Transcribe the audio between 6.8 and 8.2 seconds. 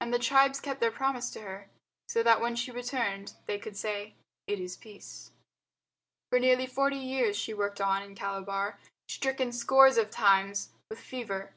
years she worked on in